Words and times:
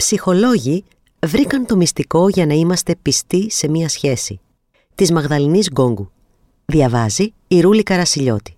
Ψυχολόγοι 0.00 0.84
βρήκαν 1.26 1.66
το 1.66 1.76
μυστικό 1.76 2.28
για 2.28 2.46
να 2.46 2.54
είμαστε 2.54 2.94
πιστοί 3.02 3.50
σε 3.50 3.68
μία 3.68 3.88
σχέση. 3.88 4.40
Της 4.94 5.12
Μαγδαληνής 5.12 5.68
Γκόγκου. 5.70 6.10
Διαβάζει 6.64 7.32
η 7.48 7.60
Ρούλη 7.60 7.82
Καρασιλιώτη. 7.82 8.56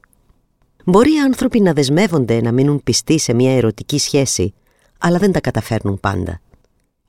Μπορεί 0.85 1.15
οι 1.15 1.19
άνθρωποι 1.19 1.61
να 1.61 1.73
δεσμεύονται 1.73 2.41
να 2.41 2.53
μείνουν 2.53 2.83
πιστοί 2.83 3.19
σε 3.19 3.33
μία 3.33 3.57
ερωτική 3.57 3.99
σχέση, 3.99 4.55
αλλά 4.99 5.19
δεν 5.19 5.33
τα 5.33 5.41
καταφέρνουν 5.41 6.01
πάντα. 6.01 6.41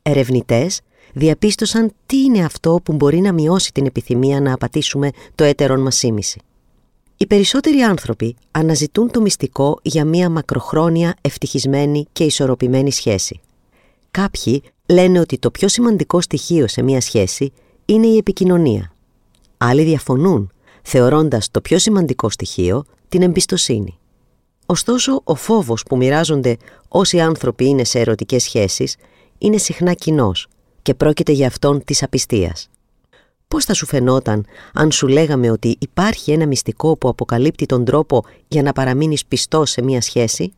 Ερευνητές 0.02 0.82
διαπίστωσαν 1.14 1.92
τι 2.06 2.18
είναι 2.22 2.46
αυτό 2.46 2.80
που 2.84 2.94
μπορεί 2.94 3.20
να 3.20 3.34
μειώσει 3.34 3.72
την 3.72 3.86
επιθυμία 3.86 4.42
να 4.42 4.54
απατήσουμε 4.54 5.10
το 5.36 5.44
έτερον 5.44 5.82
μας 5.82 5.96
σήμηση. 5.96 6.42
Οι 7.18 7.28
περισσότεροι 7.28 7.80
άνθρωποι 7.80 8.36
αναζητούν 8.52 9.12
το 9.12 9.22
μυστικό 9.22 9.80
για 9.82 10.06
μία 10.06 10.30
μακροχρόνια, 10.30 11.16
ευτυχισμένη 11.22 12.08
και 12.12 12.24
ισορροπημένη 12.24 12.92
σχέση. 12.92 13.40
Κάποιοι 14.14 14.64
λένε 14.86 15.20
ότι 15.20 15.38
το 15.38 15.52
πιο 15.52 15.68
σημαντικό 15.68 16.22
στοιχείο 16.22 16.68
σε 16.68 16.82
μία 16.82 17.02
σχέση 17.02 17.52
είναι 17.86 18.08
η 18.08 18.18
επικοινωνία. 18.18 18.94
Άλλοι 19.58 19.84
διαφωνούν, 19.84 20.52
θεωρώντας 20.82 21.52
το 21.52 21.62
πιο 21.62 21.80
σημαντικό 21.80 22.30
στοιχείο 22.30 22.86
την 23.10 23.22
εμπιστοσύνη. 23.22 23.98
Ωστόσο, 24.66 25.22
ο 25.24 25.36
φόβος 25.36 25.84
που 25.84 25.98
μοιράζονται 25.98 26.58
όσοι 26.88 27.20
άνθρωποι 27.20 27.66
είναι 27.66 27.84
σε 27.84 28.00
ερωτικές 28.00 28.44
σχέσεις 28.44 28.96
είναι 29.38 29.58
συχνά 29.58 29.94
κοινός 29.94 30.48
και 30.82 30.94
πρόκειται 30.94 31.32
για 31.32 31.48
αυτόν 31.48 31.84
της 31.84 32.04
απιστίας. 32.04 32.70
Πώς 33.48 33.66
θα 33.66 33.74
σου 33.74 33.86
φαινόταν 33.86 34.46
αν 34.74 34.92
σου 34.92 35.08
λέγαμε 35.08 35.52
ότι 35.52 35.76
υπάρχει 35.80 36.32
ένα 36.32 36.48
μυστικό 36.48 36.98
που 36.98 37.08
αποκαλύπτει 37.08 37.66
τον 37.66 37.86
τρόπο 37.86 38.26
για 38.48 38.62
να 38.62 38.72
παραμείνεις 38.74 39.26
πιστός 39.26 39.70
σε 39.70 39.82
μία 39.82 40.02
σχέση; 40.02 40.54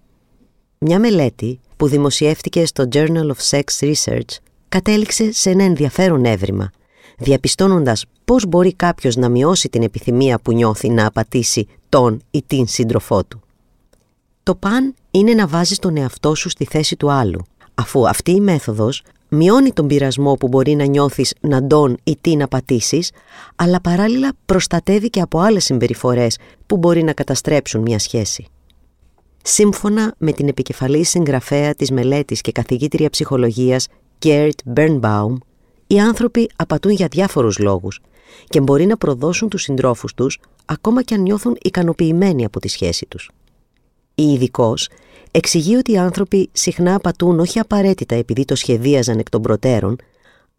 Μια 0.77 0.99
μελέτη 0.99 1.59
που 1.77 1.87
δημοσιεύτηκε 1.87 2.65
στο 2.65 2.87
Journal 2.91 3.31
of 3.31 3.49
Sex 3.49 3.63
Research 3.79 4.37
κατέληξε 4.69 5.31
σε 5.31 5.49
ένα 5.49 5.63
ενδιαφέρον 5.63 6.25
έβριμα, 6.25 6.69
διαπιστώνοντας 7.17 8.05
πώς 8.25 8.45
μπορεί 8.45 8.73
κάποιος 8.73 9.15
να 9.15 9.29
μειώσει 9.29 9.69
την 9.69 9.83
επιθυμία 9.83 10.39
που 10.39 10.51
νιώθει 10.51 10.89
να 10.89 11.05
απατήσει 11.05 11.67
τον 11.89 12.21
ή 12.31 12.43
την 12.47 12.67
σύντροφό 12.67 13.23
του. 13.23 13.39
Το 14.43 14.55
παν 14.55 14.93
είναι 15.11 15.33
να 15.33 15.47
βάζεις 15.47 15.79
τον 15.79 15.97
εαυτό 15.97 16.35
σου 16.35 16.49
στη 16.49 16.65
θέση 16.65 16.95
του 16.95 17.11
άλλου, 17.11 17.41
αφού 17.73 18.07
αυτή 18.07 18.31
η 18.31 18.41
μέθοδος 18.41 19.03
μειώνει 19.29 19.71
τον 19.71 19.87
πειρασμό 19.87 20.33
που 20.33 20.47
μπορεί 20.47 20.75
να 20.75 20.85
νιώθεις 20.85 21.33
να 21.39 21.67
τον 21.67 21.97
ή 22.03 22.17
τι 22.21 22.35
να 22.35 22.47
πατήσεις, 22.47 23.11
αλλά 23.55 23.81
παράλληλα 23.81 24.31
προστατεύει 24.45 25.09
και 25.09 25.21
από 25.21 25.39
άλλες 25.39 25.63
συμπεριφορές 25.63 26.37
που 26.65 26.77
μπορεί 26.77 27.03
να 27.03 27.13
καταστρέψουν 27.13 27.81
μια 27.81 27.99
σχέση. 27.99 28.45
Σύμφωνα 29.47 30.13
με 30.17 30.31
την 30.31 30.47
επικεφαλή 30.47 31.03
συγγραφέα 31.03 31.75
της 31.75 31.91
μελέτης 31.91 32.41
και 32.41 32.51
καθηγήτρια 32.51 33.09
ψυχολογίας 33.09 33.87
Gert 34.25 34.73
Bernbaum, 34.75 35.33
οι 35.87 35.99
άνθρωποι 35.99 36.49
απατούν 36.55 36.91
για 36.91 37.07
διάφορους 37.07 37.57
λόγους 37.57 38.01
και 38.45 38.61
μπορεί 38.61 38.85
να 38.85 38.97
προδώσουν 38.97 39.49
τους 39.49 39.61
συντρόφους 39.61 40.13
τους 40.13 40.39
ακόμα 40.65 41.03
και 41.03 41.13
αν 41.13 41.21
νιώθουν 41.21 41.57
ικανοποιημένοι 41.61 42.45
από 42.45 42.59
τη 42.59 42.67
σχέση 42.67 43.05
τους. 43.05 43.31
Η 44.15 44.23
ειδικός 44.23 44.89
εξηγεί 45.31 45.75
ότι 45.75 45.91
οι 45.91 45.97
άνθρωποι 45.97 46.49
συχνά 46.51 46.95
απατούν 46.95 47.39
όχι 47.39 47.59
απαραίτητα 47.59 48.15
επειδή 48.15 48.45
το 48.45 48.55
σχεδίαζαν 48.55 49.19
εκ 49.19 49.29
των 49.29 49.41
προτέρων, 49.41 49.95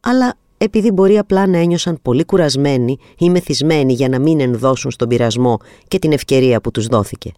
αλλά 0.00 0.34
επειδή 0.58 0.90
μπορεί 0.90 1.18
απλά 1.18 1.46
να 1.46 1.58
ένιωσαν 1.58 1.98
πολύ 2.02 2.24
κουρασμένοι 2.24 2.98
ή 3.18 3.30
μεθυσμένοι 3.30 3.92
για 3.92 4.08
να 4.08 4.18
μην 4.18 4.40
ενδώσουν 4.40 4.90
στον 4.90 5.08
πειρασμό 5.08 5.58
και 5.88 5.98
την 5.98 6.12
ευκαιρία 6.12 6.60
που 6.60 6.70
τους 6.70 6.86
δόθηκε. 6.86 7.32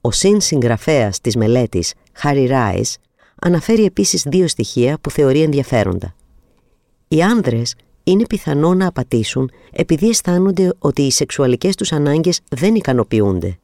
Ο 0.00 0.10
συν 0.10 0.40
συγγραφέας 0.40 1.20
της 1.20 1.36
μελέτης, 1.36 1.92
Χάρι 2.12 2.46
Ράις, 2.46 2.96
αναφέρει 3.40 3.84
επίσης 3.84 4.22
δύο 4.26 4.48
στοιχεία 4.48 4.98
που 5.00 5.10
θεωρεί 5.10 5.42
ενδιαφέροντα. 5.42 6.14
Οι 7.08 7.22
άνδρες 7.22 7.74
είναι 8.04 8.26
πιθανό 8.26 8.74
να 8.74 8.86
απατήσουν 8.86 9.50
επειδή 9.72 10.08
αισθάνονται 10.08 10.72
ότι 10.78 11.02
οι 11.02 11.10
σεξουαλικές 11.10 11.74
τους 11.74 11.92
ανάγκες 11.92 12.40
δεν 12.48 12.74
ικανοποιούνται 12.74 13.58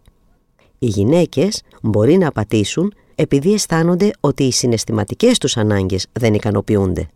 οι 0.78 0.86
γυναίκες 0.86 1.62
μπορεί 1.82 2.16
να 2.16 2.28
απατήσουν 2.28 2.94
επειδή 3.14 3.52
αισθάνονται 3.52 4.10
ότι 4.20 4.42
οι 4.42 4.52
συναισθηματικές 4.52 5.38
τους 5.38 5.56
ανάγκες 5.56 6.06
δεν 6.12 6.34
ικανοποιούνται. 6.34 7.08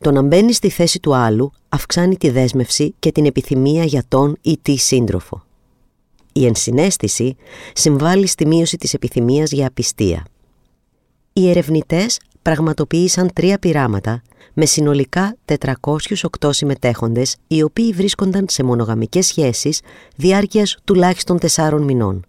Το 0.00 0.10
να 0.10 0.22
μπαίνει 0.22 0.52
στη 0.52 0.70
θέση 0.70 1.00
του 1.00 1.14
άλλου 1.14 1.52
αυξάνει 1.68 2.16
τη 2.16 2.30
δέσμευση 2.30 2.94
και 2.98 3.12
την 3.12 3.26
επιθυμία 3.26 3.84
για 3.84 4.02
τον 4.08 4.36
ή 4.42 4.58
τη 4.62 4.76
σύντροφο. 4.76 5.44
Η 6.36 6.46
ενσυναίσθηση 6.46 7.36
συμβάλλει 7.72 8.26
στη 8.26 8.46
μείωση 8.46 8.76
της 8.76 8.94
επιθυμίας 8.94 9.50
για 9.50 9.66
απιστία. 9.66 10.26
Οι 11.32 11.50
ερευνητές 11.50 12.20
πραγματοποίησαν 12.42 13.32
τρία 13.32 13.58
πειράματα 13.58 14.22
με 14.52 14.66
συνολικά 14.66 15.36
408 15.44 16.48
συμμετέχοντες 16.50 17.36
οι 17.46 17.62
οποίοι 17.62 17.92
βρίσκονταν 17.92 18.46
σε 18.48 18.62
μονογαμικές 18.62 19.26
σχέσεις 19.26 19.80
διάρκειας 20.16 20.76
τουλάχιστον 20.84 21.38
4 21.38 21.80
μηνών. 21.80 22.24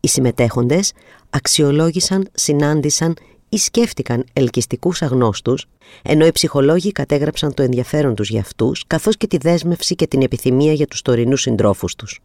Οι 0.00 0.08
συμμετέχοντες 0.08 0.92
αξιολόγησαν, 1.30 2.28
συνάντησαν 2.34 3.16
ή 3.48 3.56
σκέφτηκαν 3.56 4.24
ελκυστικούς 4.32 5.02
αγνώστους, 5.02 5.66
ενώ 6.02 6.26
οι 6.26 6.32
ψυχολόγοι 6.32 6.92
κατέγραψαν 6.92 7.54
το 7.54 7.62
ενδιαφέρον 7.62 8.14
τους 8.14 8.28
για 8.28 8.40
αυτούς, 8.40 8.84
καθώς 8.86 9.16
και 9.16 9.26
τη 9.26 9.36
δέσμευση 9.36 9.94
και 9.94 10.06
την 10.06 10.22
επιθυμία 10.22 10.72
για 10.72 10.86
τους 10.86 11.02
τωρινούς 11.02 11.40
συντρόφους 11.40 11.94
τους. 11.94 12.20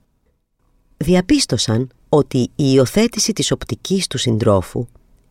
Διαπίστωσαν 1.01 1.89
ότι 2.09 2.37
η 2.37 2.49
υιοθέτηση 2.55 3.33
της 3.33 3.51
οπτικής 3.51 4.07
του 4.07 4.17
συντρόφου 4.17 4.87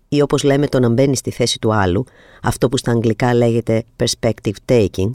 ή 0.08 0.20
όπως 0.20 0.42
λέμε 0.42 0.66
το 0.66 0.78
να 0.81 0.88
μπαίνει 0.88 1.16
στη 1.16 1.31
θέση 1.31 1.58
του 1.58 1.75
άλλου, 1.75 2.04
αυτό 2.42 2.69
που 2.69 2.76
στα 2.76 2.91
αγγλικά 2.91 3.34
λέγεται 3.34 3.84
perspective 3.97 4.54
taking, 4.66 5.10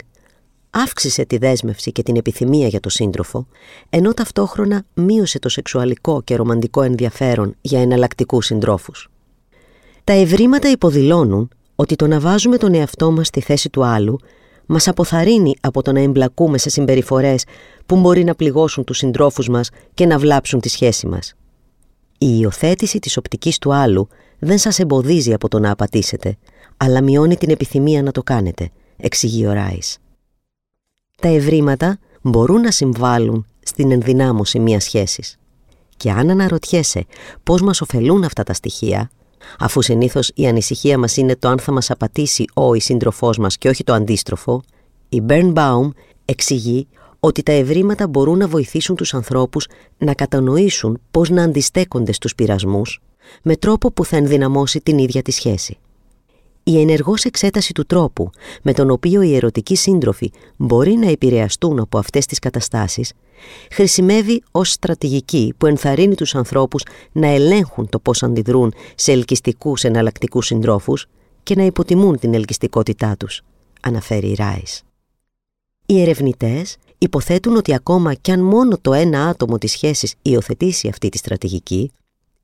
αύξησε 0.69 1.25
τη 1.25 1.38
δέσμευση 1.38 1.91
και 1.91 2.03
την 2.03 2.15
επιθυμία 2.15 2.67
για 2.67 2.79
το 2.79 2.89
σύντροφο, 2.89 3.47
ενώ 3.89 4.13
ταυτόχρονα 4.13 4.83
μείωσε 4.94 5.39
το 5.39 5.49
σεξουαλικό 5.49 6.21
και 6.21 6.35
ρομαντικό 6.35 6.81
ενδιαφέρον 6.81 7.55
για 7.61 7.81
εναλλακτικούς 7.81 8.45
συντρόφους. 8.45 9.09
Τα 10.03 10.13
ευρήματα 10.13 10.69
υποδηλώνουν 10.69 11.49
ότι 11.75 11.95
το 11.95 12.07
να 12.07 12.19
βάζουμε 12.19 12.57
τον 12.57 12.73
εαυτό 12.73 13.11
μας 13.11 13.27
στη 13.27 13.41
θέση 13.41 13.69
του 13.69 13.85
άλλου 13.85 14.19
μας 14.65 14.87
αποθαρρύνει 14.87 15.55
από 15.61 15.81
το 15.81 15.91
να 15.91 15.99
εμπλακούμε 15.99 16.57
σε 16.57 16.69
συμπεριφορές 16.69 17.43
που 17.85 17.99
μπορεί 17.99 18.23
να 18.23 18.35
πληγώσουν 18.35 18.83
τους 18.83 18.97
συντρόφους 18.97 19.49
μας 19.49 19.69
και 19.93 20.05
να 20.05 20.17
βλάψουν 20.17 20.59
τη 20.59 20.69
σχέση 20.69 21.07
μας. 21.07 21.33
Η 22.17 22.37
υιοθέτηση 22.39 22.99
της 22.99 23.17
οπτικής 23.17 23.57
του 23.57 23.73
άλλου 23.73 24.07
δεν 24.39 24.57
σας 24.57 24.79
εμποδίζει 24.79 25.33
από 25.33 25.47
το 25.47 25.59
να 25.59 25.71
απατήσετε, 25.71 26.37
αλλά 26.77 27.01
μειώνει 27.01 27.37
την 27.37 27.49
επιθυμία 27.49 28.03
να 28.03 28.11
το 28.11 28.23
κάνετε, 28.23 28.69
εξηγεί 28.97 29.47
ο 29.47 29.51
Ράις 29.51 29.99
τα 31.21 31.27
ευρήματα 31.27 31.99
μπορούν 32.21 32.61
να 32.61 32.71
συμβάλλουν 32.71 33.45
στην 33.63 33.91
ενδυνάμωση 33.91 34.59
μιας 34.59 34.83
σχέσης. 34.83 35.37
Και 35.97 36.11
αν 36.11 36.29
αναρωτιέσαι 36.29 37.05
πώς 37.43 37.61
μας 37.61 37.81
ωφελούν 37.81 38.23
αυτά 38.23 38.43
τα 38.43 38.53
στοιχεία, 38.53 39.09
αφού 39.59 39.81
συνήθως 39.81 40.31
η 40.35 40.47
ανησυχία 40.47 40.97
μας 40.97 41.18
είναι 41.18 41.35
το 41.35 41.47
αν 41.47 41.59
θα 41.59 41.72
μας 41.72 41.91
απατήσει 41.91 42.46
ο 42.53 42.73
ή 42.73 42.79
σύντροφός 42.79 43.38
μας 43.38 43.57
και 43.57 43.69
όχι 43.69 43.84
το 43.84 43.94
αντίστροφο, 43.94 44.63
η 45.09 45.22
Bernbaum 45.28 45.90
εξηγεί 46.25 46.88
ότι 47.19 47.44
τα 47.44 47.51
ευρήματα 47.51 48.07
μπορούν 48.07 48.38
να 48.38 48.47
βοηθήσουν 48.47 48.95
τους 48.95 49.13
ανθρώπους 49.13 49.68
να 49.97 50.13
κατανοήσουν 50.13 51.01
πώς 51.12 51.29
να 51.29 51.44
αντιστέκονται 51.44 52.12
στους 52.12 52.35
πειρασμούς 52.35 53.01
με 53.41 53.56
τρόπο 53.56 53.91
που 53.91 54.06
θα 54.06 54.18
ενδυναμώσει 54.18 54.79
την 54.79 54.97
ίδια 54.97 55.22
τη 55.22 55.31
σχέση. 55.31 55.78
Η 56.67 56.79
ενεργός 56.79 57.23
εξέταση 57.23 57.73
του 57.73 57.85
τρόπου 57.85 58.29
με 58.61 58.73
τον 58.73 58.89
οποίο 58.89 59.21
οι 59.21 59.35
ερωτικοί 59.35 59.75
σύντροφοι 59.75 60.31
μπορεί 60.57 60.93
να 60.93 61.09
επηρεαστούν 61.09 61.79
από 61.79 61.97
αυτές 61.97 62.25
τις 62.25 62.39
καταστάσεις 62.39 63.13
χρησιμεύει 63.71 64.43
ως 64.51 64.71
στρατηγική 64.71 65.53
που 65.57 65.65
ενθαρρύνει 65.65 66.15
τους 66.15 66.35
ανθρώπους 66.35 66.83
να 67.11 67.27
ελέγχουν 67.27 67.89
το 67.89 67.99
πώς 67.99 68.23
αντιδρούν 68.23 68.73
σε 68.95 69.11
ελκυστικούς 69.11 69.83
εναλλακτικούς 69.83 70.45
συντρόφους 70.45 71.07
και 71.43 71.55
να 71.55 71.63
υποτιμούν 71.63 72.19
την 72.19 72.33
ελκυστικότητά 72.33 73.15
τους, 73.18 73.41
αναφέρει 73.81 74.27
η 74.27 74.35
Ράις. 74.38 74.83
Οι 75.85 76.01
ερευνητές 76.01 76.77
υποθέτουν 76.97 77.56
ότι 77.56 77.73
ακόμα 77.73 78.13
κι 78.13 78.31
αν 78.31 78.39
μόνο 78.39 78.77
το 78.81 78.94
ένα 78.94 79.27
άτομο 79.27 79.57
της 79.57 79.71
σχέσης 79.71 80.13
υιοθετήσει 80.21 80.88
αυτή 80.88 81.09
τη 81.09 81.18
στρατηγική, 81.18 81.91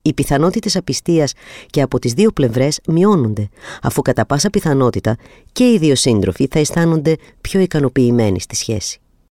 οι 0.02 0.12
πιθανότητες 0.12 0.76
απιστίας 0.76 1.32
και 1.70 1.82
από 1.82 1.98
τις 1.98 2.12
δύο 2.12 2.30
πλευρές 2.30 2.80
μειώνονται, 2.86 3.48
αφού 3.82 4.02
κατά 4.02 4.26
πάσα 4.26 4.50
πιθανότητα 4.50 5.16
και 5.52 5.64
οι 5.64 5.78
δύο 5.78 5.94
σύντροφοι 5.94 6.48
θα 6.50 6.58
αισθάνονται 6.58 7.16
πιο 7.40 7.60
ικανοποιημένοι 7.60 8.40
στη 8.40 8.56
σχέση. 8.56 9.00